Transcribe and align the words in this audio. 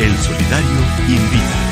El 0.00 0.16
Solidario 0.16 0.80
invita. 1.08 1.70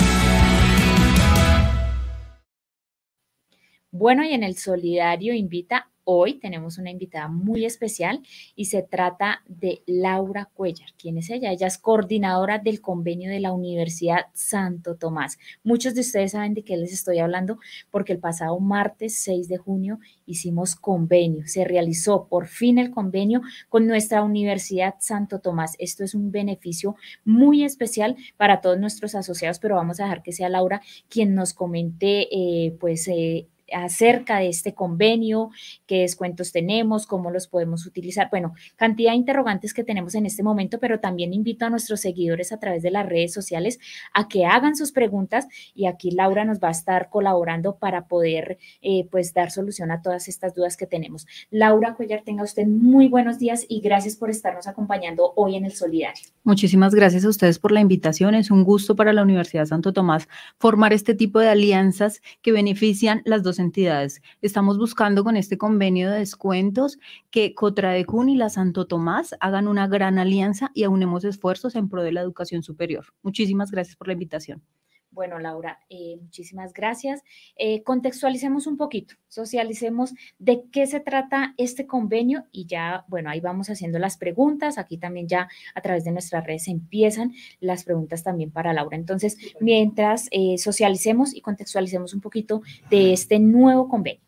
Bueno, 3.90 4.22
y 4.22 4.34
en 4.34 4.42
el 4.42 4.58
Solidario 4.58 5.32
invita 5.32 5.90
Hoy 6.10 6.38
tenemos 6.38 6.78
una 6.78 6.90
invitada 6.90 7.28
muy 7.28 7.66
especial 7.66 8.22
y 8.56 8.64
se 8.64 8.82
trata 8.82 9.42
de 9.46 9.82
Laura 9.86 10.48
Cuellar. 10.54 10.88
¿Quién 10.96 11.18
es 11.18 11.28
ella? 11.28 11.52
Ella 11.52 11.66
es 11.66 11.76
coordinadora 11.76 12.58
del 12.58 12.80
convenio 12.80 13.28
de 13.30 13.40
la 13.40 13.52
Universidad 13.52 14.28
Santo 14.32 14.96
Tomás. 14.96 15.36
Muchos 15.62 15.94
de 15.94 16.00
ustedes 16.00 16.32
saben 16.32 16.54
de 16.54 16.64
qué 16.64 16.78
les 16.78 16.94
estoy 16.94 17.18
hablando 17.18 17.58
porque 17.90 18.14
el 18.14 18.20
pasado 18.20 18.58
martes 18.58 19.18
6 19.18 19.48
de 19.48 19.58
junio 19.58 19.98
hicimos 20.24 20.76
convenio. 20.76 21.46
Se 21.46 21.66
realizó 21.66 22.26
por 22.26 22.46
fin 22.46 22.78
el 22.78 22.90
convenio 22.90 23.42
con 23.68 23.86
nuestra 23.86 24.22
Universidad 24.22 24.94
Santo 25.00 25.40
Tomás. 25.40 25.74
Esto 25.78 26.04
es 26.04 26.14
un 26.14 26.32
beneficio 26.32 26.96
muy 27.26 27.64
especial 27.64 28.16
para 28.38 28.62
todos 28.62 28.78
nuestros 28.78 29.14
asociados, 29.14 29.58
pero 29.58 29.74
vamos 29.74 30.00
a 30.00 30.04
dejar 30.04 30.22
que 30.22 30.32
sea 30.32 30.48
Laura 30.48 30.80
quien 31.10 31.34
nos 31.34 31.52
comente, 31.52 32.28
eh, 32.34 32.74
pues, 32.80 33.06
eh, 33.08 33.46
acerca 33.72 34.38
de 34.38 34.48
este 34.48 34.74
convenio, 34.74 35.50
qué 35.86 36.00
descuentos 36.00 36.52
tenemos, 36.52 37.06
cómo 37.06 37.30
los 37.30 37.46
podemos 37.46 37.86
utilizar. 37.86 38.28
Bueno, 38.30 38.54
cantidad 38.76 39.12
de 39.12 39.16
interrogantes 39.16 39.74
que 39.74 39.84
tenemos 39.84 40.14
en 40.14 40.26
este 40.26 40.42
momento, 40.42 40.78
pero 40.78 41.00
también 41.00 41.32
invito 41.32 41.66
a 41.66 41.70
nuestros 41.70 42.00
seguidores 42.00 42.52
a 42.52 42.58
través 42.58 42.82
de 42.82 42.90
las 42.90 43.06
redes 43.06 43.32
sociales 43.32 43.78
a 44.14 44.28
que 44.28 44.46
hagan 44.46 44.76
sus 44.76 44.92
preguntas 44.92 45.46
y 45.74 45.86
aquí 45.86 46.10
Laura 46.10 46.44
nos 46.44 46.60
va 46.60 46.68
a 46.68 46.72
estar 46.72 47.10
colaborando 47.10 47.76
para 47.76 48.06
poder 48.06 48.58
eh, 48.82 49.06
pues 49.10 49.34
dar 49.34 49.50
solución 49.50 49.90
a 49.90 50.02
todas 50.02 50.28
estas 50.28 50.54
dudas 50.54 50.76
que 50.76 50.86
tenemos. 50.86 51.26
Laura 51.50 51.94
Cuellar, 51.94 52.22
tenga 52.24 52.42
usted 52.42 52.66
muy 52.66 53.08
buenos 53.08 53.38
días 53.38 53.64
y 53.68 53.80
gracias 53.80 54.16
por 54.16 54.30
estarnos 54.30 54.66
acompañando 54.66 55.32
hoy 55.36 55.56
en 55.56 55.64
el 55.64 55.72
Solidario. 55.72 56.24
Muchísimas 56.44 56.94
gracias 56.94 57.24
a 57.24 57.28
ustedes 57.28 57.58
por 57.58 57.72
la 57.72 57.80
invitación. 57.80 58.34
Es 58.34 58.50
un 58.50 58.64
gusto 58.64 58.96
para 58.96 59.12
la 59.12 59.22
Universidad 59.22 59.66
Santo 59.66 59.92
Tomás 59.92 60.28
formar 60.58 60.92
este 60.92 61.14
tipo 61.14 61.40
de 61.40 61.48
alianzas 61.48 62.22
que 62.42 62.52
benefician 62.52 63.22
las 63.24 63.42
dos 63.42 63.57
entidades. 63.58 64.22
Estamos 64.42 64.78
buscando 64.78 65.24
con 65.24 65.36
este 65.36 65.58
convenio 65.58 66.10
de 66.10 66.18
descuentos 66.18 66.98
que 67.30 67.54
Cotradecun 67.54 68.28
y 68.28 68.36
la 68.36 68.48
Santo 68.50 68.86
Tomás 68.86 69.34
hagan 69.40 69.68
una 69.68 69.86
gran 69.88 70.18
alianza 70.18 70.70
y 70.74 70.84
aunemos 70.84 71.24
esfuerzos 71.24 71.74
en 71.74 71.88
pro 71.88 72.02
de 72.02 72.12
la 72.12 72.20
educación 72.20 72.62
superior. 72.62 73.06
Muchísimas 73.22 73.70
gracias 73.70 73.96
por 73.96 74.08
la 74.08 74.14
invitación. 74.14 74.62
Bueno, 75.10 75.38
Laura, 75.38 75.80
eh, 75.88 76.16
muchísimas 76.20 76.72
gracias. 76.72 77.22
Eh, 77.56 77.82
contextualicemos 77.82 78.66
un 78.66 78.76
poquito, 78.76 79.14
socialicemos 79.28 80.14
de 80.38 80.64
qué 80.70 80.86
se 80.86 81.00
trata 81.00 81.54
este 81.56 81.86
convenio 81.86 82.44
y 82.52 82.66
ya, 82.66 83.04
bueno, 83.08 83.30
ahí 83.30 83.40
vamos 83.40 83.70
haciendo 83.70 83.98
las 83.98 84.18
preguntas. 84.18 84.76
Aquí 84.76 84.98
también 84.98 85.26
ya 85.26 85.48
a 85.74 85.80
través 85.80 86.04
de 86.04 86.12
nuestras 86.12 86.44
redes 86.44 86.68
empiezan 86.68 87.32
las 87.60 87.84
preguntas 87.84 88.22
también 88.22 88.50
para 88.50 88.72
Laura. 88.72 88.96
Entonces, 88.96 89.38
mientras 89.60 90.28
eh, 90.30 90.58
socialicemos 90.58 91.34
y 91.34 91.40
contextualicemos 91.40 92.12
un 92.12 92.20
poquito 92.20 92.60
de 92.90 93.12
este 93.12 93.38
nuevo 93.38 93.88
convenio. 93.88 94.27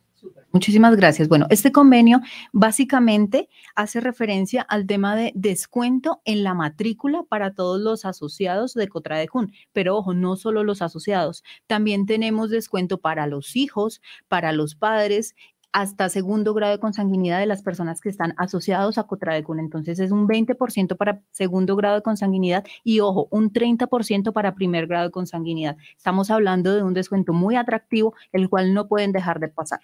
Muchísimas 0.52 0.96
gracias. 0.96 1.28
Bueno, 1.28 1.46
este 1.50 1.72
convenio 1.72 2.20
básicamente 2.52 3.48
hace 3.74 4.00
referencia 4.00 4.62
al 4.62 4.86
tema 4.86 5.16
de 5.16 5.32
descuento 5.34 6.20
en 6.24 6.42
la 6.42 6.54
matrícula 6.54 7.22
para 7.28 7.54
todos 7.54 7.80
los 7.80 8.04
asociados 8.04 8.74
de 8.74 8.88
Cotradecún, 8.88 9.52
pero 9.72 9.96
ojo, 9.96 10.14
no 10.14 10.36
solo 10.36 10.64
los 10.64 10.82
asociados, 10.82 11.44
también 11.66 12.06
tenemos 12.06 12.50
descuento 12.50 12.98
para 12.98 13.26
los 13.26 13.56
hijos, 13.56 14.00
para 14.28 14.52
los 14.52 14.74
padres 14.74 15.34
hasta 15.72 16.08
segundo 16.08 16.52
grado 16.54 16.72
de 16.72 16.80
consanguinidad 16.80 17.38
de 17.38 17.46
las 17.46 17.62
personas 17.62 18.00
que 18.00 18.08
están 18.08 18.34
asociados 18.36 18.98
a 18.98 19.04
Cotradecún. 19.04 19.60
Entonces 19.60 19.98
es 20.00 20.10
un 20.10 20.26
20% 20.26 20.96
para 20.96 21.22
segundo 21.30 21.76
grado 21.76 21.96
de 21.96 22.02
consanguinidad 22.02 22.64
y 22.82 23.00
ojo, 23.00 23.28
un 23.30 23.52
30% 23.52 24.32
para 24.32 24.54
primer 24.54 24.86
grado 24.86 25.06
de 25.06 25.12
consanguinidad. 25.12 25.76
Estamos 25.96 26.30
hablando 26.30 26.74
de 26.74 26.82
un 26.82 26.94
descuento 26.94 27.32
muy 27.32 27.56
atractivo, 27.56 28.14
el 28.32 28.48
cual 28.48 28.74
no 28.74 28.88
pueden 28.88 29.12
dejar 29.12 29.40
de 29.40 29.48
pasar. 29.48 29.80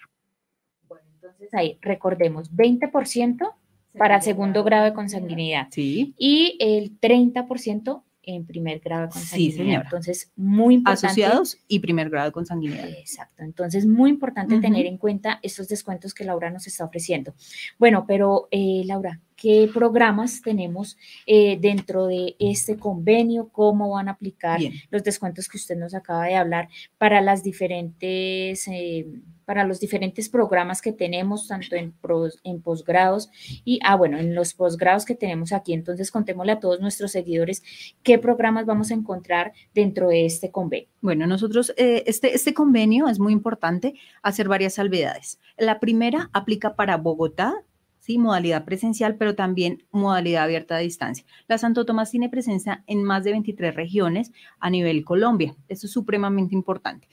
Entonces 1.47 1.53
ahí 1.53 1.77
recordemos 1.81 2.53
20% 2.53 3.53
para 3.97 4.21
segundo 4.21 4.63
grado 4.63 4.85
de 4.85 4.93
consanguinidad 4.93 5.67
sí. 5.71 6.13
y 6.17 6.57
el 6.59 6.99
30% 6.99 8.03
en 8.23 8.45
primer 8.45 8.79
grado 8.79 9.03
de 9.03 9.09
consanguinidad. 9.09 9.51
Sí, 9.51 9.57
señora. 9.57 9.83
Entonces, 9.85 10.31
muy 10.35 10.75
importante. 10.75 11.07
Asociados 11.07 11.57
y 11.69 11.79
primer 11.79 12.09
grado 12.09 12.27
de 12.27 12.33
consanguinidad. 12.33 12.89
Exacto. 12.89 13.41
Entonces, 13.41 13.85
muy 13.85 14.09
importante 14.09 14.59
tener 14.59 14.85
en 14.85 14.97
cuenta 14.97 15.39
estos 15.41 15.69
descuentos 15.69 16.13
que 16.13 16.25
Laura 16.25 16.51
nos 16.51 16.67
está 16.67 16.83
ofreciendo. 16.83 17.33
Bueno, 17.79 18.03
pero 18.05 18.49
eh, 18.51 18.83
Laura, 18.85 19.21
¿qué 19.37 19.69
programas 19.73 20.41
tenemos 20.41 20.97
eh, 21.25 21.57
dentro 21.61 22.07
de 22.07 22.35
este 22.37 22.75
convenio? 22.75 23.47
¿Cómo 23.47 23.91
van 23.91 24.09
a 24.09 24.11
aplicar 24.11 24.59
los 24.91 25.05
descuentos 25.05 25.47
que 25.47 25.55
usted 25.55 25.77
nos 25.77 25.95
acaba 25.95 26.25
de 26.25 26.35
hablar 26.35 26.67
para 26.97 27.21
las 27.21 27.43
diferentes... 27.43 28.67
Eh, 28.67 29.07
para 29.47 29.63
los 29.63 29.79
diferentes 29.79 30.27
programas 30.27 30.81
que 30.81 30.91
tenemos, 30.91 31.47
tanto 31.47 31.77
en, 31.77 32.61
posgrados 32.61 33.29
y, 33.63 33.79
ah, 33.81 33.95
bueno, 33.95 34.17
en 34.17 34.35
los 34.35 34.53
posgrados 34.53 35.05
que 35.05 35.15
tenemos 35.15 35.53
aquí. 35.53 35.71
Entonces, 35.71 36.11
contémosle 36.11 36.51
a 36.51 36.59
todos 36.59 36.81
nuestros 36.81 37.13
seguidores 37.13 37.63
qué 38.03 38.19
programas 38.19 38.65
vamos 38.65 38.91
a 38.91 38.95
encontrar 38.95 39.53
dentro 39.73 40.09
de 40.09 40.25
este 40.25 40.51
convenio. 40.51 40.89
Bueno, 40.99 41.27
nosotros, 41.27 41.73
eh, 41.77 42.03
este, 42.07 42.35
este 42.35 42.53
convenio 42.53 43.07
es 43.07 43.19
muy 43.19 43.31
importante 43.31 43.93
hacer 44.21 44.49
varias 44.49 44.73
salvedades. 44.73 45.39
La 45.57 45.79
primera 45.79 46.29
aplica 46.33 46.75
para 46.75 46.97
Bogotá, 46.97 47.53
¿sí? 47.99 48.17
modalidad 48.17 48.65
presencial, 48.65 49.15
pero 49.15 49.33
también 49.35 49.85
modalidad 49.91 50.43
abierta 50.43 50.75
a 50.75 50.79
distancia. 50.79 51.25
La 51.47 51.57
Santo 51.57 51.85
Tomás 51.85 52.11
tiene 52.11 52.27
presencia 52.27 52.83
en 52.85 53.01
más 53.01 53.23
de 53.23 53.31
23 53.31 53.73
regiones 53.75 54.33
a 54.59 54.69
nivel 54.69 55.05
Colombia. 55.05 55.55
Esto 55.69 55.87
es 55.87 55.93
supremamente 55.93 56.53
importante. 56.53 57.07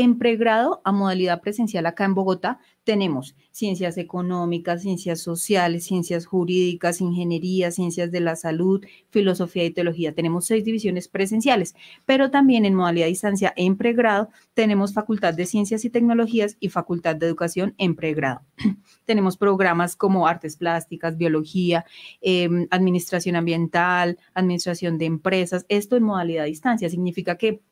En 0.00 0.16
pregrado, 0.16 0.80
a 0.84 0.92
modalidad 0.92 1.40
presencial 1.40 1.84
acá 1.84 2.04
en 2.04 2.14
Bogotá, 2.14 2.60
tenemos 2.84 3.34
ciencias 3.50 3.98
económicas, 3.98 4.82
ciencias 4.82 5.20
sociales, 5.20 5.86
ciencias 5.86 6.24
jurídicas, 6.24 7.00
ingeniería, 7.00 7.72
ciencias 7.72 8.12
de 8.12 8.20
la 8.20 8.36
salud, 8.36 8.80
filosofía 9.10 9.64
y 9.64 9.72
teología. 9.72 10.14
Tenemos 10.14 10.46
seis 10.46 10.64
divisiones 10.64 11.08
presenciales, 11.08 11.74
pero 12.06 12.30
también 12.30 12.64
en 12.64 12.76
modalidad 12.76 13.08
distancia 13.08 13.52
en 13.56 13.76
pregrado 13.76 14.28
tenemos 14.54 14.94
facultad 14.94 15.34
de 15.34 15.46
ciencias 15.46 15.84
y 15.84 15.90
tecnologías 15.90 16.56
y 16.60 16.68
facultad 16.68 17.16
de 17.16 17.26
educación 17.26 17.74
en 17.76 17.96
pregrado. 17.96 18.42
tenemos 19.04 19.36
programas 19.36 19.96
como 19.96 20.28
artes 20.28 20.56
plásticas, 20.56 21.16
biología, 21.16 21.84
em, 22.20 22.68
administración 22.70 23.34
ambiental, 23.34 24.16
administración 24.32 24.96
de 24.96 25.06
empresas. 25.06 25.66
Esto 25.68 25.96
en 25.96 26.04
modalidad 26.04 26.44
distancia 26.44 26.88
significa 26.88 27.36
que 27.36 27.62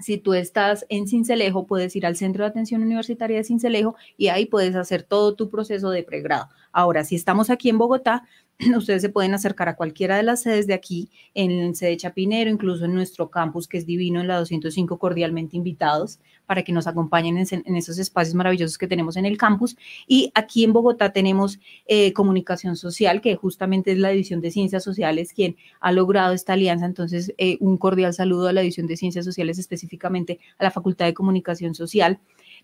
si 0.00 0.18
tú 0.18 0.34
estás 0.34 0.86
en 0.88 1.08
Cincelejo, 1.08 1.66
puedes 1.66 1.94
ir 1.96 2.06
al 2.06 2.16
Centro 2.16 2.44
de 2.44 2.50
Atención 2.50 2.82
Universitaria 2.82 3.38
de 3.38 3.44
Cincelejo 3.44 3.96
y 4.16 4.28
ahí 4.28 4.46
puedes 4.46 4.76
hacer 4.76 5.02
todo 5.02 5.34
tu 5.34 5.50
proceso 5.50 5.90
de 5.90 6.02
pregrado. 6.02 6.48
Ahora, 6.72 7.04
si 7.04 7.16
estamos 7.16 7.50
aquí 7.50 7.68
en 7.68 7.78
Bogotá, 7.78 8.24
ustedes 8.76 9.02
se 9.02 9.08
pueden 9.08 9.34
acercar 9.34 9.68
a 9.68 9.76
cualquiera 9.76 10.16
de 10.16 10.22
las 10.22 10.42
sedes 10.42 10.66
de 10.66 10.74
aquí, 10.74 11.08
en 11.34 11.74
sede 11.74 11.96
Chapinero, 11.96 12.50
incluso 12.50 12.84
en 12.84 12.94
nuestro 12.94 13.30
campus, 13.30 13.66
que 13.66 13.78
es 13.78 13.86
divino, 13.86 14.20
en 14.20 14.28
la 14.28 14.38
205, 14.38 14.98
cordialmente 14.98 15.56
invitados 15.56 16.18
para 16.46 16.62
que 16.62 16.72
nos 16.72 16.86
acompañen 16.86 17.38
en, 17.38 17.76
esos 17.76 17.98
espacios 17.98 18.34
maravillosos 18.34 18.76
que 18.76 18.88
tenemos 18.88 19.16
en 19.16 19.24
el 19.24 19.38
campus. 19.38 19.76
Y 20.06 20.32
aquí 20.34 20.64
en 20.64 20.72
Bogotá 20.72 21.12
tenemos 21.12 21.60
eh, 21.86 22.12
comunicación 22.12 22.76
social, 22.76 23.20
que 23.20 23.36
justamente 23.36 23.92
es 23.92 23.98
la 23.98 24.10
División 24.10 24.40
de 24.40 24.50
Ciencias 24.50 24.82
Sociales 24.82 25.32
quien 25.32 25.56
ha 25.80 25.92
logrado 25.92 26.34
esta 26.34 26.54
alianza. 26.54 26.86
Entonces, 26.86 27.32
eh, 27.38 27.56
un 27.60 27.76
cordial 27.76 28.12
saludo 28.14 28.48
a 28.48 28.52
la 28.52 28.62
División 28.62 28.88
de 28.88 28.96
Ciencias 28.96 29.24
Sociales, 29.24 29.58
específicamente 29.58 30.40
a 30.58 30.64
la 30.64 30.70
Facultad 30.70 31.06
de 31.06 31.14
Comunicación 31.14 31.74
Social 31.74 32.18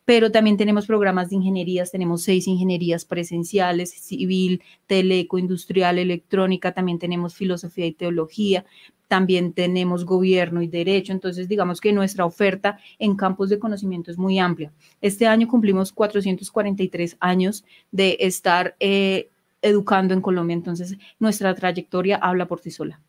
pero 0.06 0.30
también 0.30 0.56
tenemos 0.56 0.86
programas 0.86 1.28
de 1.28 1.36
ingenierías, 1.36 1.90
tenemos 1.90 2.22
seis 2.22 2.46
ingenierías 2.46 3.04
presenciales, 3.04 3.90
civil, 3.90 4.62
teleco, 4.86 5.36
industrial, 5.36 5.98
electrónica, 5.98 6.72
también 6.72 7.00
tenemos 7.00 7.34
filosofía 7.34 7.86
y 7.86 7.92
teología, 7.92 8.64
también 9.08 9.52
tenemos 9.52 10.04
gobierno 10.04 10.62
y 10.62 10.68
derecho, 10.68 11.12
entonces 11.12 11.48
digamos 11.48 11.80
que 11.80 11.92
nuestra 11.92 12.24
oferta 12.24 12.78
en 13.00 13.16
campos 13.16 13.50
de 13.50 13.58
conocimiento 13.58 14.12
es 14.12 14.16
muy 14.16 14.38
amplia. 14.38 14.72
Este 15.00 15.26
año 15.26 15.48
cumplimos 15.48 15.92
443 15.92 17.16
años 17.18 17.64
de 17.90 18.16
estar 18.20 18.76
eh, 18.78 19.28
educando 19.60 20.14
en 20.14 20.20
Colombia, 20.20 20.54
entonces 20.54 20.96
nuestra 21.18 21.52
trayectoria 21.52 22.16
habla 22.16 22.46
por 22.46 22.60
sí 22.60 22.70
sola. 22.70 23.00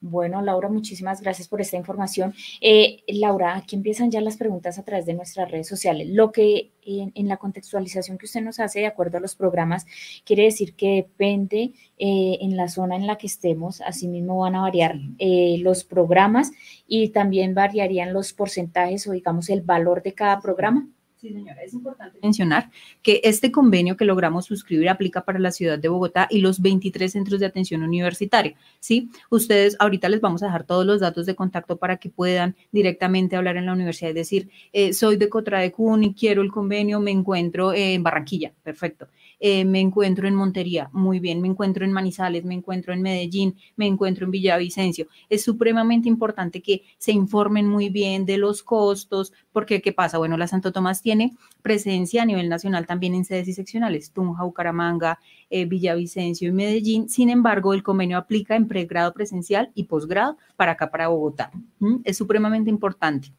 Bueno, 0.00 0.40
Laura, 0.42 0.68
muchísimas 0.68 1.20
gracias 1.20 1.48
por 1.48 1.60
esta 1.60 1.76
información. 1.76 2.32
Eh, 2.60 3.02
Laura, 3.08 3.56
aquí 3.56 3.74
empiezan 3.74 4.12
ya 4.12 4.20
las 4.20 4.36
preguntas 4.36 4.78
a 4.78 4.84
través 4.84 5.06
de 5.06 5.14
nuestras 5.14 5.50
redes 5.50 5.66
sociales. 5.66 6.08
Lo 6.08 6.30
que 6.30 6.70
en, 6.84 7.28
la 7.28 7.36
contextualización 7.36 8.16
que 8.16 8.26
usted 8.26 8.40
nos 8.40 8.60
hace 8.60 8.78
de 8.78 8.86
acuerdo 8.86 9.18
a 9.18 9.20
los 9.20 9.34
programas, 9.34 9.86
quiere 10.24 10.44
decir 10.44 10.74
que 10.74 10.94
depende 10.96 11.72
eh, 11.98 12.38
en 12.40 12.56
la 12.56 12.68
zona 12.68 12.94
en 12.94 13.08
la 13.08 13.18
que 13.18 13.26
estemos, 13.26 13.80
asimismo 13.80 14.38
van 14.38 14.54
a 14.54 14.62
variar 14.62 14.94
eh, 15.18 15.56
los 15.58 15.82
programas 15.82 16.52
y 16.86 17.08
también 17.08 17.54
variarían 17.54 18.12
los 18.12 18.32
porcentajes 18.32 19.06
o 19.08 19.12
digamos 19.12 19.50
el 19.50 19.62
valor 19.62 20.02
de 20.02 20.14
cada 20.14 20.40
programa. 20.40 20.88
Sí, 21.20 21.32
señora, 21.32 21.64
es 21.64 21.74
importante 21.74 22.16
mencionar 22.22 22.70
que 23.02 23.20
este 23.24 23.50
convenio 23.50 23.96
que 23.96 24.04
logramos 24.04 24.44
suscribir 24.44 24.88
aplica 24.88 25.24
para 25.24 25.40
la 25.40 25.50
ciudad 25.50 25.76
de 25.76 25.88
Bogotá 25.88 26.28
y 26.30 26.38
los 26.38 26.62
23 26.62 27.10
centros 27.10 27.40
de 27.40 27.46
atención 27.46 27.82
universitaria, 27.82 28.54
¿sí? 28.78 29.10
Ustedes 29.28 29.76
ahorita 29.80 30.08
les 30.08 30.20
vamos 30.20 30.44
a 30.44 30.46
dejar 30.46 30.62
todos 30.62 30.86
los 30.86 31.00
datos 31.00 31.26
de 31.26 31.34
contacto 31.34 31.76
para 31.76 31.96
que 31.96 32.08
puedan 32.08 32.54
directamente 32.70 33.34
hablar 33.34 33.56
en 33.56 33.66
la 33.66 33.72
universidad, 33.72 34.10
es 34.10 34.14
decir, 34.14 34.48
eh, 34.72 34.92
soy 34.92 35.16
de 35.16 35.28
Cotradecún 35.28 36.04
y 36.04 36.14
quiero 36.14 36.40
el 36.40 36.52
convenio, 36.52 37.00
me 37.00 37.10
encuentro 37.10 37.72
en 37.74 38.04
Barranquilla, 38.04 38.52
perfecto. 38.62 39.08
Eh, 39.40 39.64
me 39.64 39.80
encuentro 39.80 40.26
en 40.26 40.34
Montería, 40.34 40.90
muy 40.92 41.20
bien, 41.20 41.40
me 41.40 41.48
encuentro 41.48 41.84
en 41.84 41.92
Manizales, 41.92 42.44
me 42.44 42.54
encuentro 42.54 42.92
en 42.92 43.02
Medellín, 43.02 43.56
me 43.76 43.86
encuentro 43.86 44.24
en 44.24 44.32
Villavicencio. 44.32 45.06
Es 45.28 45.44
supremamente 45.44 46.08
importante 46.08 46.60
que 46.60 46.82
se 46.98 47.12
informen 47.12 47.68
muy 47.68 47.88
bien 47.88 48.26
de 48.26 48.38
los 48.38 48.62
costos, 48.62 49.32
porque 49.52 49.80
¿qué 49.80 49.92
pasa? 49.92 50.18
Bueno, 50.18 50.36
la 50.36 50.48
Santo 50.48 50.72
Tomás 50.72 51.02
tiene 51.02 51.36
presencia 51.62 52.22
a 52.22 52.26
nivel 52.26 52.48
nacional 52.48 52.86
también 52.86 53.14
en 53.14 53.24
sedes 53.24 53.48
y 53.48 53.52
seccionales, 53.52 54.12
Tunja, 54.12 54.42
Bucaramanga, 54.42 55.20
eh, 55.50 55.66
Villavicencio 55.66 56.48
y 56.48 56.52
Medellín. 56.52 57.08
Sin 57.08 57.30
embargo, 57.30 57.74
el 57.74 57.82
convenio 57.82 58.18
aplica 58.18 58.56
en 58.56 58.66
pregrado 58.66 59.12
presencial 59.12 59.70
y 59.74 59.84
posgrado 59.84 60.36
para 60.56 60.72
acá, 60.72 60.90
para 60.90 61.08
Bogotá. 61.08 61.52
¿Mm? 61.78 61.98
Es 62.04 62.16
supremamente 62.16 62.70
importante 62.70 63.32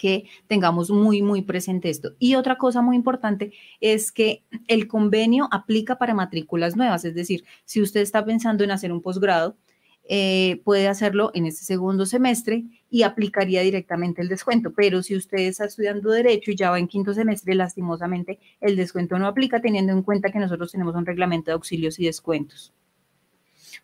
que 0.00 0.24
tengamos 0.46 0.90
muy, 0.90 1.20
muy 1.20 1.42
presente 1.42 1.90
esto. 1.90 2.12
Y 2.18 2.34
otra 2.34 2.56
cosa 2.56 2.80
muy 2.80 2.96
importante 2.96 3.52
es 3.80 4.10
que 4.10 4.42
el 4.66 4.88
convenio 4.88 5.46
aplica 5.52 5.98
para 5.98 6.14
matrículas 6.14 6.74
nuevas, 6.74 7.04
es 7.04 7.14
decir, 7.14 7.44
si 7.66 7.82
usted 7.82 8.00
está 8.00 8.24
pensando 8.24 8.64
en 8.64 8.70
hacer 8.70 8.92
un 8.92 9.02
posgrado, 9.02 9.56
eh, 10.08 10.62
puede 10.64 10.88
hacerlo 10.88 11.30
en 11.34 11.44
este 11.44 11.64
segundo 11.64 12.06
semestre 12.06 12.64
y 12.88 13.02
aplicaría 13.02 13.60
directamente 13.60 14.22
el 14.22 14.28
descuento. 14.28 14.72
Pero 14.74 15.02
si 15.02 15.14
usted 15.14 15.38
está 15.38 15.66
estudiando 15.66 16.10
derecho 16.10 16.50
y 16.50 16.56
ya 16.56 16.70
va 16.70 16.78
en 16.78 16.88
quinto 16.88 17.12
semestre, 17.12 17.54
lastimosamente 17.54 18.38
el 18.60 18.76
descuento 18.76 19.18
no 19.18 19.26
aplica 19.26 19.60
teniendo 19.60 19.92
en 19.92 20.02
cuenta 20.02 20.32
que 20.32 20.38
nosotros 20.38 20.72
tenemos 20.72 20.94
un 20.94 21.04
reglamento 21.04 21.50
de 21.50 21.54
auxilios 21.54 21.98
y 22.00 22.06
descuentos. 22.06 22.72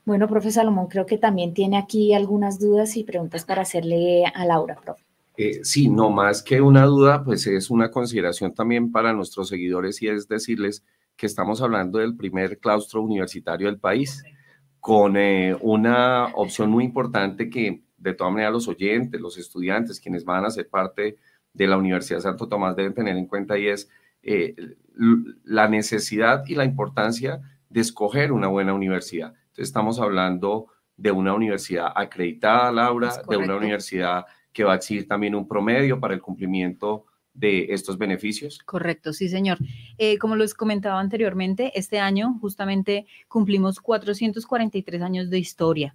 Bueno, 0.07 0.27
profe 0.27 0.51
Salomón, 0.51 0.87
creo 0.87 1.05
que 1.05 1.19
también 1.19 1.53
tiene 1.53 1.77
aquí 1.77 2.15
algunas 2.15 2.59
dudas 2.59 2.97
y 2.97 3.05
preguntas 3.05 3.45
para 3.45 3.63
hacerle 3.63 4.25
a 4.25 4.45
Laura, 4.47 4.77
profe. 4.83 5.06
Eh, 5.37 5.61
sí, 5.65 5.89
no 5.89 6.11
más 6.11 6.43
que 6.43 6.61
una 6.61 6.85
duda, 6.85 7.23
pues 7.23 7.47
es 7.47 7.71
una 7.71 7.91
consideración 7.91 8.55
también 8.55 8.91
para 8.91 9.13
nuestros 9.13 9.49
seguidores 9.49 10.01
y 10.01 10.09
es 10.09 10.29
decirles 10.29 10.85
que 11.17 11.27
estamos 11.27 11.61
hablando 11.61 11.99
del 11.99 12.17
primer 12.17 12.59
claustro 12.59 13.03
universitario 13.03 13.67
del 13.67 13.79
país, 13.79 14.23
con 14.81 15.17
eh, 15.17 15.57
una 15.61 16.27
opción 16.35 16.71
muy 16.71 16.85
importante 16.85 17.51
que 17.51 17.83
de 17.97 18.15
todas 18.15 18.33
maneras 18.33 18.53
los 18.53 18.69
oyentes, 18.69 19.21
los 19.21 19.37
estudiantes, 19.37 20.01
quienes 20.01 20.25
van 20.25 20.45
a 20.45 20.51
ser 20.51 20.69
parte 20.69 21.17
de 21.53 21.67
la 21.67 21.77
Universidad 21.77 22.21
Santo 22.21 22.49
Tomás 22.49 22.77
deben 22.77 22.95
tener 22.95 23.17
en 23.17 23.27
cuenta 23.27 23.59
y 23.59 23.69
es 23.69 23.89
eh, 24.23 24.55
la 25.45 25.69
necesidad 25.69 26.45
y 26.47 26.55
la 26.55 26.65
importancia 26.65 27.41
de 27.69 27.81
escoger 27.81 28.33
una 28.33 28.49
buena 28.49 28.75
universidad. 28.75 29.29
Entonces 29.29 29.69
estamos 29.69 29.99
hablando 29.99 30.67
de 30.97 31.11
una 31.11 31.35
universidad 31.35 31.93
acreditada, 31.95 32.73
Laura, 32.73 33.13
de 33.29 33.37
una 33.37 33.57
universidad 33.57 34.25
que 34.57 34.65
va 34.65 34.73
a 34.73 34.77
exigir 34.77 35.07
también 35.07 35.35
un 35.35 35.47
promedio 35.47 36.01
para 36.01 36.15
el 36.15 36.23
cumplimiento 36.23 37.05
de 37.35 37.67
estos 37.75 37.99
beneficios. 37.99 38.59
Correcto, 38.65 39.13
sí, 39.13 39.29
señor. 39.29 39.59
Eh, 39.99 40.17
como 40.17 40.35
les 40.35 40.55
comentaba 40.55 40.99
anteriormente, 40.99 41.79
este 41.79 41.99
año 41.99 42.39
justamente 42.41 43.07
cumplimos 43.29 43.81
443 43.81 45.03
años 45.03 45.29
de 45.29 45.39
historia. 45.39 45.95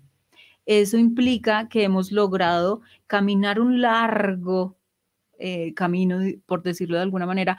Eso 0.67 0.99
implica 0.99 1.69
que 1.69 1.83
hemos 1.83 2.11
logrado 2.11 2.81
caminar 3.07 3.59
un 3.59 3.81
largo 3.81 4.77
eh, 5.39 5.73
camino, 5.73 6.19
por 6.45 6.61
decirlo 6.61 6.97
de 6.97 7.01
alguna 7.01 7.25
manera, 7.25 7.57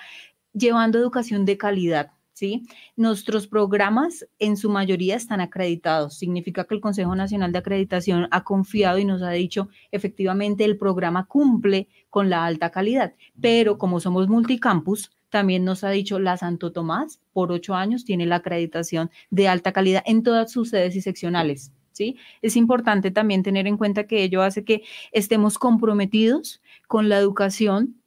llevando 0.53 1.01
educación 1.01 1.45
de 1.45 1.59
calidad 1.59 2.13
¿sí? 2.33 2.63
Nuestros 2.97 3.47
programas 3.47 4.27
en 4.39 4.57
su 4.57 4.71
mayoría 4.71 5.17
están 5.17 5.41
acreditados. 5.41 6.19
Significa 6.19 6.65
que 6.65 6.75
el 6.75 6.81
Consejo 6.81 7.15
Nacional 7.15 7.53
de 7.53 7.59
Acreditación 7.59 8.29
ha 8.31 8.45
confiado 8.45 8.99
y 8.99 9.05
nos 9.05 9.23
ha 9.23 9.31
dicho 9.31 9.69
efectivamente 9.91 10.65
el 10.65 10.79
programa 10.79 11.27
cumple 11.27 11.89
con 12.11 12.31
la 12.31 12.45
alta 12.45 12.71
calidad. 12.71 13.15
Pero 13.41 13.79
como 13.79 14.01
somos 14.01 14.29
multicampus, 14.29 15.11
también 15.29 15.65
nos 15.65 15.83
ha 15.83 15.91
dicho 15.91 16.19
la 16.19 16.37
Santo 16.37 16.73
Tomás, 16.73 17.21
por 17.33 17.53
ocho 17.53 17.75
años 17.75 18.05
tiene 18.05 18.27
la 18.27 18.37
acreditación 18.37 19.11
de 19.31 19.49
alta 19.49 19.73
calidad 19.73 20.03
en 20.05 20.23
todas 20.23 20.53
sus 20.53 20.71
sedes 20.71 20.95
y 20.95 21.01
seccionales. 21.01 21.73
¿Sí? 21.93 22.17
Es 22.41 22.57
importante 22.57 23.11
también 23.11 23.43
tener 23.43 23.67
en 23.67 23.77
cuenta 23.77 24.07
que 24.07 24.23
ello 24.25 24.41
hace 24.43 24.65
que 24.65 24.83
estemos 25.11 25.59
comprometidos 25.59 26.63
con 26.89 27.11
la 27.11 27.19
educación 27.19 28.02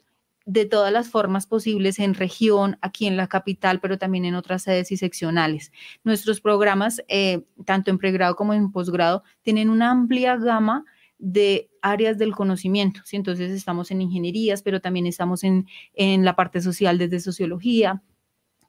de 0.46 0.66
todas 0.66 0.94
las 0.94 1.10
formas 1.10 1.48
posibles 1.48 2.00
en 2.00 2.14
región, 2.14 2.78
aquí 2.82 3.08
en 3.08 3.18
la 3.18 3.28
capital, 3.28 3.80
pero 3.80 3.98
también 3.98 4.26
en 4.26 4.36
otras 4.36 4.64
sedes 4.64 4.92
y 4.92 4.98
seccionales. 4.98 5.72
Nuestros 6.04 6.40
programas, 6.40 7.02
eh, 7.08 7.44
tanto 7.66 7.90
en 7.90 7.98
pregrado 7.98 8.36
como 8.36 8.54
en 8.54 8.72
posgrado, 8.72 9.24
tienen 9.42 9.70
una 9.70 9.92
amplia 9.92 10.38
gama 10.38 10.86
de 11.18 11.70
áreas 11.82 12.18
del 12.18 12.34
conocimiento. 12.34 13.02
Entonces 13.12 13.52
estamos 13.52 13.90
en 13.90 14.02
ingenierías, 14.02 14.62
pero 14.62 14.82
también 14.82 15.08
estamos 15.08 15.44
en, 15.44 15.68
en 15.94 16.24
la 16.24 16.36
parte 16.36 16.62
social 16.62 16.98
desde 16.98 17.20
sociología, 17.20 18.04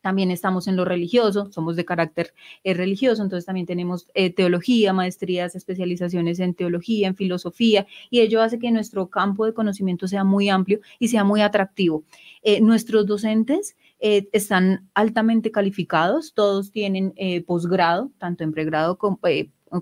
también 0.06 0.30
estamos 0.30 0.68
en 0.68 0.76
lo 0.76 0.84
religioso, 0.84 1.50
somos 1.50 1.74
de 1.74 1.84
carácter 1.84 2.32
eh, 2.62 2.74
religioso, 2.74 3.24
entonces 3.24 3.44
también 3.44 3.66
tenemos 3.66 4.06
eh, 4.14 4.30
teología, 4.30 4.92
maestrías, 4.92 5.56
especializaciones 5.56 6.38
en 6.38 6.54
teología, 6.54 7.08
en 7.08 7.16
filosofía, 7.16 7.88
y 8.08 8.20
ello 8.20 8.40
hace 8.40 8.60
que 8.60 8.70
nuestro 8.70 9.10
campo 9.10 9.46
de 9.46 9.52
conocimiento 9.52 10.06
sea 10.06 10.22
muy 10.22 10.48
amplio 10.48 10.78
y 11.00 11.08
sea 11.08 11.24
muy 11.24 11.40
atractivo. 11.40 12.04
Eh, 12.44 12.60
nuestros 12.60 13.04
docentes 13.04 13.76
están 13.98 14.88
altamente 14.94 15.50
calificados, 15.50 16.34
todos 16.34 16.70
tienen 16.70 17.14
posgrado, 17.46 18.12
tanto 18.18 18.44
en 18.44 18.52
pregrado 18.52 18.98
como 18.98 19.18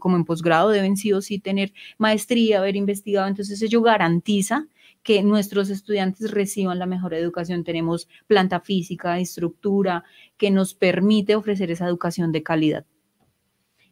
como 0.01 0.17
en 0.17 0.25
posgrado 0.25 0.71
deben 0.71 0.97
sí 0.97 1.13
o 1.13 1.21
sí 1.21 1.39
tener 1.39 1.75
maestría, 1.99 2.61
haber 2.61 2.77
investigado, 2.77 3.29
entonces 3.29 3.61
ello 3.61 3.83
garantiza 3.83 4.69
que 5.05 5.23
nuestros 5.23 5.71
estudiantes 5.71 6.33
reciban 6.33 6.81
la 6.81 6.87
mejor 6.87 7.15
educación. 7.15 7.63
Tenemos 7.63 8.09
planta 8.27 8.59
física, 8.59 9.21
estructura, 9.21 10.03
que 10.37 10.51
nos 10.51 10.75
permite 10.75 11.37
ofrecer 11.37 11.71
esa 11.71 11.87
educación 11.87 12.33
de 12.33 12.43
calidad. 12.43 12.85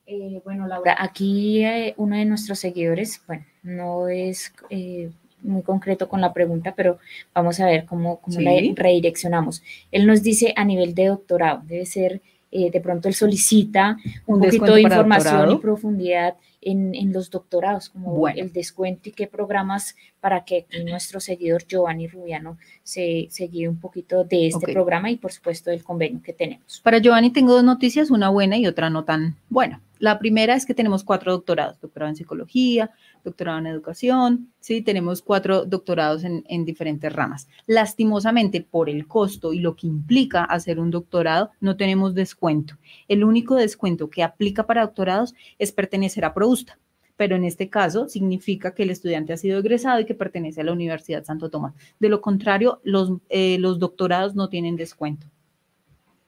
Eh, 0.07 0.41
bueno, 0.43 0.67
Laura, 0.67 0.97
aquí 0.99 1.65
eh, 1.65 1.95
uno 1.99 2.17
de 2.17 2.25
nuestros 2.25 2.59
seguidores, 2.59 3.23
bueno, 3.27 3.45
no 3.63 4.09
es 4.09 4.53
eh, 4.71 5.11
muy 5.43 5.63
concreto 5.63 6.09
con 6.09 6.21
la 6.21 6.33
pregunta, 6.33 6.75
pero 6.75 6.99
vamos 7.35 7.61
a 7.61 7.67
ver 7.67 7.85
cómo, 7.85 8.19
cómo 8.21 8.41
la 8.41 8.53
redireccionamos. 8.75 9.63
Él 9.93 10.07
nos 10.07 10.23
dice 10.23 10.55
a 10.57 10.65
nivel 10.65 10.95
de 10.95 11.07
doctorado, 11.07 11.63
debe 11.67 11.87
ser, 11.87 12.23
de 12.53 12.81
pronto 12.81 13.09
él 13.09 13.15
solicita 13.15 13.97
un, 14.27 14.41
poquito 14.41 14.75
de 14.75 14.83
información 14.83 15.53
y 15.53 15.57
profundidad 15.57 16.37
en, 16.61 17.13
los 17.13 17.31
doctorados, 17.31 17.89
como 17.89 18.29
el 18.29 18.53
descuento 18.53 19.09
y 19.09 19.13
qué 19.13 19.27
programas 19.27 19.97
para 20.21 20.45
que 20.45 20.67
nuestro 20.85 21.19
seguidor 21.19 21.67
Giovanni 21.67 22.07
Rubiano 22.07 22.57
se, 22.83 23.27
se 23.31 23.47
guíe 23.49 23.69
un 23.69 23.81
poquito 23.81 24.25
de 24.25 24.47
este 24.49 24.73
programa 24.73 25.11
y 25.11 25.17
por 25.17 25.33
supuesto 25.33 25.71
del 25.71 25.83
convenio 25.83 26.23
que 26.23 26.33
tenemos. 26.33 26.81
Para 26.81 26.99
Giovanni 26.99 27.31
tengo 27.31 27.55
dos 27.55 27.65
noticias, 27.65 28.11
una 28.11 28.29
buena 28.29 28.57
y 28.57 28.67
otra 28.67 28.91
no 28.91 29.05
tan 29.05 29.37
buena. 29.49 29.81
La 30.03 30.19
primera 30.19 30.57
es 30.57 30.67
que 30.67 30.75
tenemos 30.75 31.05
cuatro 31.05 31.31
doctorados, 31.31 31.81
doctorado 31.81 32.11
en 32.11 32.17
psicología, 32.17 32.91
doctorado 33.23 33.61
en 33.61 33.69
educación, 33.69 34.53
sí, 34.59 34.83
tenemos 34.83 35.23
cuatro 35.23 35.65
doctorados 35.65 36.25
en, 36.25 36.43
en, 36.49 36.65
diferentes 36.65 37.13
ramas. 37.13 37.47
Lastimosamente, 37.69 38.63
por 38.63 38.91
el 38.91 39.07
costo 39.07 39.53
y 39.53 39.61
lo 39.61 39.77
que 39.77 39.87
implica 39.87 40.43
hacer 40.43 40.81
un 40.81 40.91
doctorado, 40.91 41.53
no 41.61 41.77
tenemos 41.77 42.17
descuento. 42.17 42.79
El 43.07 43.23
único 43.23 43.55
descuento 43.55 44.11
que 44.11 44.25
aplica 44.25 44.67
para 44.67 44.83
doctorados 44.83 45.37
es 45.61 45.71
pertenecer 45.71 46.25
a 46.25 46.35
ProUsta, 46.35 46.81
pero 47.17 47.37
en 47.37 47.45
este 47.45 47.71
caso 47.71 48.09
significa 48.09 48.75
que 48.75 48.83
el 48.83 48.91
estudiante 48.91 49.33
ha 49.33 49.37
sido 49.37 49.61
egresado 49.61 50.01
y 50.01 50.05
que 50.05 50.17
pertenece 50.17 50.63
a 50.63 50.65
la 50.65 50.73
Universidad 50.73 51.23
Santo 51.23 51.49
Tomás. 51.49 51.75
De 52.01 52.09
lo 52.09 52.21
contrario, 52.21 52.81
los, 52.83 53.13
eh, 53.29 53.57
los 53.61 53.79
doctorados 53.79 54.35
no 54.35 54.49
tienen 54.49 54.75
descuento. 54.75 55.29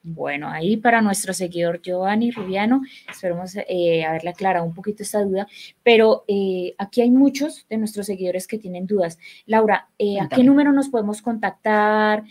Bueno, 0.07 0.51
ahí 0.51 0.77
para 0.77 1.01
nuestro 1.01 1.33
seguidor 1.33 1.81
Giovanni 1.81 2.31
Rubiano, 2.31 2.83
esperemos 3.11 3.57
eh, 3.57 4.05
haberle 4.05 4.29
aclarado 4.29 4.67
un 4.67 4.75
poquito 4.75 5.03
esta 5.03 5.23
duda, 5.25 5.47
pero 5.83 6.25
eh, 6.29 6.75
aquí 6.77 7.01
hay 7.01 7.11
muchos 7.11 7.67
de 7.71 7.79
nuestros 7.79 8.05
seguidores 8.05 8.47
que 8.47 8.59
tienen 8.59 8.87
dudas. 8.87 9.19
Laura, 9.47 9.89
eh, 9.99 10.21
¿a 10.21 10.29
qué 10.29 10.45
número 10.45 10.73
nos 10.73 10.91
podemos 10.91 11.23
contactar? 11.23 12.23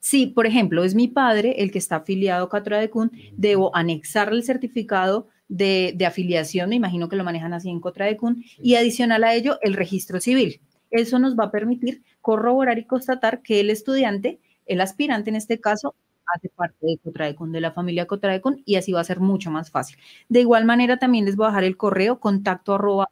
Si, 0.00 0.26
por 0.26 0.46
ejemplo, 0.46 0.82
es 0.82 0.96
mi 0.96 1.06
padre 1.06 1.62
el 1.62 1.70
que 1.70 1.78
está 1.78 1.96
afiliado 1.96 2.46
a 2.46 2.48
Cotradecun, 2.48 3.12
debo 3.36 3.74
anexar 3.74 4.32
el 4.32 4.42
certificado 4.42 5.28
de, 5.48 5.96
afiliación, 6.06 6.70
me 6.70 6.76
imagino 6.76 7.08
que 7.08 7.16
lo 7.16 7.24
manejan 7.24 7.52
así 7.52 7.70
en 7.70 7.80
Cotradecun, 7.80 8.42
y 8.58 8.74
adicional 8.74 9.22
a 9.22 9.34
ello, 9.34 9.58
el 9.62 9.74
registro 9.74 10.20
civil. 10.20 10.60
Eso 10.90 11.18
nos 11.18 11.38
va 11.38 11.44
a 11.44 11.50
permitir 11.50 12.02
corroborar 12.20 12.78
y 12.78 12.86
constatar 12.86 13.42
que 13.42 13.60
el 13.60 13.70
estudiante, 13.70 14.40
el 14.66 14.80
aspirante 14.80 15.30
en 15.30 15.36
este 15.36 15.60
caso, 15.60 15.94
hace 16.34 16.48
parte 16.48 16.86
de 16.86 16.98
Cotradecun, 16.98 17.52
de 17.52 17.60
la 17.60 17.72
familia 17.72 18.06
Cotradecun, 18.06 18.62
y 18.64 18.76
así 18.76 18.92
va 18.92 19.00
a 19.00 19.04
ser 19.04 19.20
mucho 19.20 19.50
más 19.50 19.70
fácil. 19.70 19.98
De 20.28 20.40
igual 20.40 20.64
manera, 20.64 20.98
también 20.98 21.24
les 21.24 21.36
voy 21.36 21.46
a 21.46 21.48
dejar 21.50 21.64
el 21.64 21.76
correo 21.76 22.20
contacto 22.20 22.74
arroba. 22.74 23.10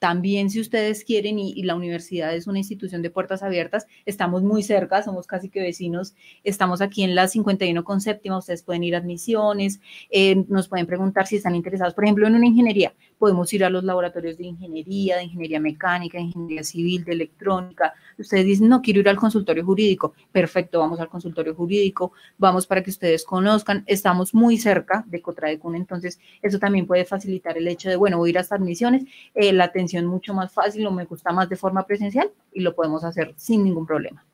También 0.00 0.48
si 0.48 0.60
ustedes 0.60 1.04
quieren 1.04 1.38
y, 1.38 1.62
la 1.62 1.74
universidad 1.74 2.34
es 2.34 2.46
una 2.46 2.56
institución 2.58 3.02
de 3.02 3.10
puertas 3.10 3.42
abiertas, 3.42 3.86
estamos 4.06 4.42
muy 4.42 4.62
cerca, 4.62 5.02
somos 5.02 5.26
casi 5.26 5.50
que 5.50 5.60
vecinos, 5.60 6.14
estamos 6.42 6.80
aquí 6.80 7.02
en 7.02 7.14
la 7.14 7.28
51 7.28 7.84
con 7.84 8.00
séptima, 8.00 8.38
ustedes 8.38 8.62
pueden 8.62 8.82
ir 8.82 8.94
a 8.94 8.98
admisiones, 8.98 9.80
eh, 10.08 10.36
nos 10.48 10.68
pueden 10.68 10.86
preguntar 10.86 11.26
si 11.26 11.36
están 11.36 11.54
interesados, 11.54 11.92
por 11.92 12.04
ejemplo, 12.04 12.26
en 12.26 12.34
una 12.34 12.46
ingeniería, 12.46 12.94
podemos 13.20 13.52
ir 13.52 13.62
a 13.66 13.70
los 13.70 13.84
laboratorios 13.84 14.38
de 14.38 14.46
ingeniería, 14.46 15.18
de 15.18 15.24
ingeniería 15.24 15.60
mecánica, 15.60 16.16
de 16.16 16.24
ingeniería 16.24 16.64
civil, 16.64 17.04
de 17.04 17.12
electrónica. 17.12 17.92
Ustedes 18.18 18.46
dicen, 18.46 18.70
no, 18.70 18.80
quiero 18.80 19.00
ir 19.00 19.10
al 19.10 19.18
consultorio 19.18 19.62
jurídico. 19.62 20.14
Perfecto, 20.32 20.78
vamos 20.78 20.98
al 21.00 21.10
consultorio 21.10 21.54
jurídico, 21.54 22.12
vamos 22.38 22.66
para 22.66 22.82
que 22.82 22.88
ustedes 22.88 23.24
conozcan. 23.24 23.84
Estamos 23.86 24.32
muy 24.32 24.56
cerca 24.56 25.04
de 25.06 25.20
Cotradecun, 25.20 25.76
entonces 25.76 26.18
eso 26.40 26.58
también 26.58 26.86
puede 26.86 27.04
facilitar 27.04 27.58
el 27.58 27.68
hecho 27.68 27.90
de, 27.90 27.96
bueno, 27.96 28.16
voy 28.16 28.30
a 28.30 28.30
ir 28.30 28.38
a 28.38 28.40
estas 28.40 28.58
admisiones, 28.58 29.04
eh, 29.34 29.52
la 29.52 29.64
atención 29.64 30.06
mucho 30.06 30.32
más 30.32 30.50
fácil 30.50 30.86
o 30.86 30.90
me 30.90 31.04
gusta 31.04 31.30
más 31.30 31.50
de 31.50 31.56
forma 31.56 31.86
presencial 31.86 32.30
y 32.54 32.60
lo 32.60 32.74
podemos 32.74 33.04
hacer 33.04 33.34
sin 33.36 33.62
ningún 33.64 33.84
problema. 33.84 34.24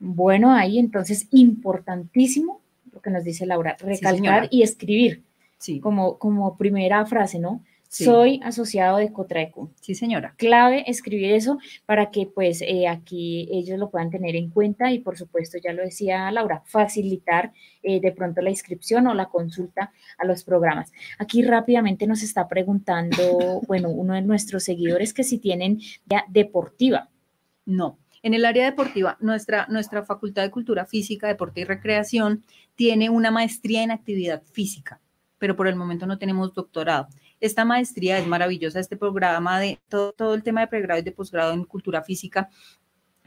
Bueno, 0.00 0.50
ahí 0.50 0.80
entonces 0.80 1.28
importantísimo 1.30 2.60
lo 2.92 3.00
que 3.00 3.10
nos 3.10 3.22
dice 3.22 3.46
Laura, 3.46 3.76
recalcar 3.78 4.48
y 4.50 4.62
escribir. 4.62 5.22
Sí. 5.58 5.78
Como, 5.78 6.18
como 6.18 6.56
primera 6.56 7.06
frase, 7.06 7.38
¿no? 7.38 7.62
Soy 7.92 8.40
asociado 8.42 8.96
de 8.96 9.12
Cotreco. 9.12 9.70
Sí, 9.82 9.94
señora. 9.94 10.34
Clave 10.38 10.90
escribir 10.90 11.32
eso 11.32 11.58
para 11.84 12.10
que 12.10 12.26
pues 12.26 12.62
eh, 12.62 12.88
aquí 12.88 13.46
ellos 13.52 13.78
lo 13.78 13.90
puedan 13.90 14.08
tener 14.08 14.34
en 14.34 14.48
cuenta 14.48 14.90
y 14.90 15.00
por 15.00 15.18
supuesto, 15.18 15.58
ya 15.62 15.74
lo 15.74 15.82
decía 15.82 16.30
Laura, 16.30 16.62
facilitar 16.64 17.52
eh, 17.82 18.00
de 18.00 18.12
pronto 18.12 18.40
la 18.40 18.48
inscripción 18.48 19.06
o 19.08 19.14
la 19.14 19.26
consulta 19.28 19.92
a 20.16 20.24
los 20.24 20.42
programas. 20.42 20.90
Aquí 21.18 21.42
rápidamente 21.42 22.06
nos 22.06 22.22
está 22.22 22.48
preguntando, 22.48 23.60
bueno, 23.68 23.90
uno 23.90 24.14
de 24.14 24.22
nuestros 24.22 24.64
seguidores 24.64 25.12
que 25.12 25.22
si 25.22 25.36
tienen 25.36 25.78
ya 26.06 26.24
deportiva. 26.28 27.10
No, 27.66 27.98
en 28.22 28.32
el 28.32 28.46
área 28.46 28.64
deportiva, 28.64 29.18
nuestra, 29.20 29.66
nuestra 29.68 30.02
Facultad 30.02 30.42
de 30.42 30.50
Cultura 30.50 30.86
Física, 30.86 31.28
Deporte 31.28 31.60
y 31.60 31.64
Recreación 31.64 32.42
tiene 32.74 33.10
una 33.10 33.30
maestría 33.30 33.82
en 33.82 33.90
actividad 33.90 34.42
física, 34.50 34.98
pero 35.36 35.56
por 35.56 35.68
el 35.68 35.76
momento 35.76 36.06
no 36.06 36.16
tenemos 36.16 36.54
doctorado. 36.54 37.08
Esta 37.42 37.64
maestría 37.64 38.18
es 38.18 38.26
maravillosa, 38.28 38.78
este 38.78 38.96
programa 38.96 39.58
de 39.58 39.80
todo, 39.88 40.34
el 40.34 40.44
tema 40.44 40.60
de 40.60 40.68
pregrado 40.68 41.00
y 41.00 41.02
de 41.02 41.10
posgrado 41.10 41.52
en 41.52 41.64
cultura 41.64 42.02
física 42.02 42.48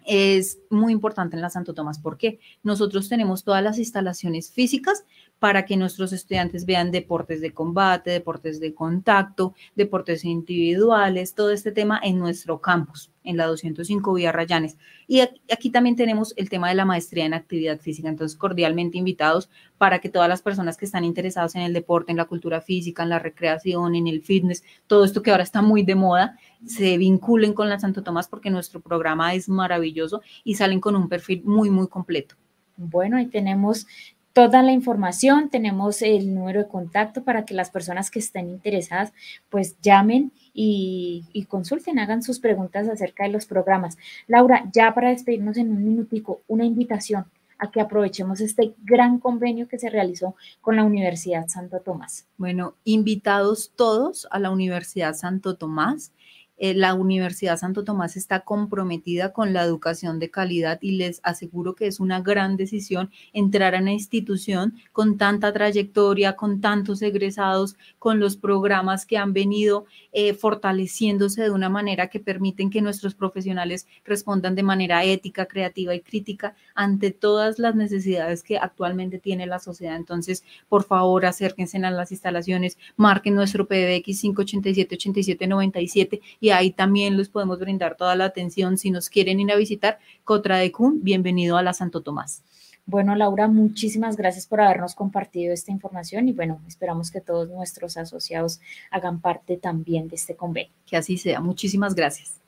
es 0.05 0.60
muy 0.69 0.93
importante 0.93 1.36
en 1.36 1.41
la 1.41 1.50
Santo 1.50 1.74
Tomás. 1.74 2.00
porque 2.00 2.39
Nosotros 2.63 3.10
tenemos 3.10 3.43
todas 3.43 3.62
las 3.62 3.77
instalaciones 3.77 4.51
físicas 4.51 5.03
para 5.39 5.65
que 5.65 5.77
nuestros 5.77 6.13
estudiantes 6.13 6.65
vean 6.65 6.92
deportes 6.92 7.42
de 7.42 7.54
combate, 7.54 8.12
deportes 8.12 8.60
de 8.60 8.74
contacto, 8.74 9.54
deportes 9.75 10.24
individuales, 10.25 11.36
todo 11.36 11.51
este 11.51 11.72
tema 11.72 12.00
en 12.01 12.18
nuestro 12.18 12.62
campus, 12.62 13.12
en 13.24 13.38
la 13.38 13.46
205 13.46 14.13
Vía 14.13 14.32
Rayanes. 14.32 14.77
Y 15.08 15.20
aquí 15.20 15.70
también 15.70 15.96
tenemos 15.96 16.34
el 16.38 16.50
tema 16.50 16.70
de 16.70 16.75
la 16.75 16.86
maestría 16.86 17.25
en 17.25 17.34
actividad 17.34 17.80
física, 17.80 18.10
entonces 18.10 18.38
cordialmente 18.38 18.98
invitados 18.98 19.50
para 19.77 20.00
que 20.00 20.10
todas 20.10 20.30
las 20.30 20.42
personas 20.42 20.77
que 20.77 20.86
están 20.86 21.04
interesadas 21.04 21.56
en 21.56 21.62
el 21.62 21.74
deporte, 21.74 22.12
en 22.12 22.18
la 22.18 22.25
cultura 22.25 22.62
física, 22.62 23.04
en 23.04 23.10
la 23.10 23.20
recreación, 23.20 23.96
en 23.96 24.08
el 24.08 24.22
fitness, 24.22 24.63
todo 24.88 25.04
esto 25.04 25.22
que 25.22 25.32
ahora 25.32 25.44
está 25.44 25.62
muy 25.62 25.84
de 25.84 25.96
moda, 25.96 26.39
se 26.65 26.98
vinculen 26.98 27.54
con 27.54 27.70
la 27.70 27.80
Santo 27.80 28.04
Tomás 28.04 28.27
porque 28.27 28.50
nuestro 28.50 28.80
programa 28.80 29.34
es 29.34 29.50
maravilloso 29.50 30.22
y 30.44 30.56
salen 30.56 30.80
con 30.80 30.96
un 30.96 31.10
perfil 31.10 31.44
muy, 31.44 31.70
muy 31.70 31.88
completo. 31.88 32.36
Bueno, 32.77 33.18
ahí 33.18 33.27
tenemos 33.27 33.88
toda 34.36 34.62
la 34.62 34.74
información, 34.74 35.50
tenemos 35.50 36.01
el 36.01 36.36
número 36.36 36.60
de 36.60 36.68
contacto 36.68 37.24
para 37.24 37.46
que 37.46 37.54
las 37.54 37.70
personas 37.70 38.12
que 38.12 38.20
estén 38.20 38.50
interesadas 38.50 39.13
pues 39.50 39.80
llamen 39.82 40.34
y, 40.54 41.48
consulten, 41.48 42.00
hagan 42.00 42.22
sus 42.22 42.39
preguntas 42.39 42.89
acerca 42.89 43.24
de 43.24 43.30
los 43.30 43.46
programas. 43.46 43.98
Laura, 44.27 44.70
ya 44.74 44.94
para 44.94 45.12
despedirnos 45.12 45.56
en 45.56 45.72
un 45.72 45.86
minutico, 45.86 46.42
una 46.50 46.65
invitación 46.65 47.27
a 47.58 47.72
que 47.72 47.80
aprovechemos 47.80 48.42
este 48.42 48.75
gran 48.84 49.20
convenio 49.20 49.70
que 49.70 49.80
se 49.80 49.89
realizó 49.89 50.36
con 50.60 50.75
la 50.75 50.84
Universidad 50.84 51.48
Santo 51.48 51.80
Tomás. 51.80 52.27
Bueno, 52.36 52.75
invitados 52.84 53.72
todos 53.74 54.27
a 54.32 54.39
la 54.39 54.51
Universidad 54.51 55.13
Santo 55.13 55.56
Tomás. 55.56 56.12
Eh, 56.57 56.74
la 56.74 56.93
Universidad 56.93 57.57
Santo 57.57 57.83
Tomás 57.83 58.15
está 58.15 58.41
comprometida 58.41 59.33
con 59.33 59.53
la 59.53 59.63
educación 59.63 60.19
de 60.19 60.31
calidad 60.31 60.79
y 60.81 60.91
les 60.91 61.19
aseguro 61.24 61.75
que 61.75 61.88
es 61.88 62.00
una 62.00 62.21
gran 62.21 62.55
decisión 62.55 63.12
entrar 63.33 63.75
a 63.75 63.79
una 63.79 63.91
institución 63.91 64.75
con 64.93 65.17
tanta 65.17 65.51
trayectoria, 65.51 66.35
con 66.35 66.62
tantos 66.62 67.01
egresados, 67.01 67.75
con 68.00 68.19
los 68.19 68.38
programas 68.38 69.05
que 69.05 69.17
han 69.17 69.33
venido 69.33 69.85
eh, 70.13 70.33
fortaleciéndose 70.33 71.43
de 71.43 71.51
una 71.51 71.69
manera 71.69 72.07
que 72.07 72.19
permiten 72.19 72.69
que 72.69 72.81
nuestros 72.81 73.15
profesionales 73.15 73.88
respondan 74.05 74.55
de 74.55 74.63
manera 74.63 75.03
ética, 75.03 75.45
creativa 75.47 75.93
y 75.93 76.01
crítica 76.01 76.55
ante 76.74 77.12
todas 77.12 77.59
las 77.59 77.75
necesidades 77.75 78.43
que 78.43 78.57
actualmente 78.57 79.19
tiene 79.19 79.45
la 79.45 79.59
sociedad. 79.59 79.97
Entonces, 79.97 80.43
por 80.69 80.83
favor, 80.83 81.25
acérquense 81.25 81.77
a 81.77 81.91
las 81.91 82.12
instalaciones, 82.12 82.77
marquen 82.95 83.35
nuestro 83.35 83.67
PBX 83.67 84.21
587 84.21 84.95
8797 84.95 86.21
y 86.45 86.51
ahí 86.51 86.69
también 86.69 87.17
les 87.17 87.27
podemos 87.27 87.59
brindar 87.59 87.97
toda 87.97 88.15
la 88.15 88.25
atención. 88.25 88.77
Si 88.77 88.91
nos 88.91 89.09
quieren 89.09 89.39
ir 89.39 89.51
a 89.51 89.55
visitar, 89.55 89.97
Cotra 90.23 90.57
de 90.59 90.71
Cun, 90.71 90.99
bienvenido 91.01 91.57
a 91.57 91.63
la 91.63 91.73
Santo 91.73 92.01
Tomás. 92.01 92.43
Bueno, 92.85 93.15
Laura, 93.15 93.47
muchísimas 93.47 94.15
gracias 94.15 94.45
por 94.45 94.61
habernos 94.61 94.93
compartido 94.93 95.51
esta 95.51 95.71
información 95.71 96.27
y 96.27 96.33
bueno, 96.33 96.61
esperamos 96.67 97.09
que 97.09 97.19
todos 97.19 97.49
nuestros 97.49 97.97
asociados 97.97 98.61
hagan 98.91 99.21
parte 99.21 99.57
también 99.57 100.07
de 100.07 100.17
este 100.17 100.35
convenio. 100.35 100.71
Que 100.85 100.97
así 100.97 101.17
sea. 101.17 101.39
Muchísimas 101.39 101.95
gracias. 101.95 102.39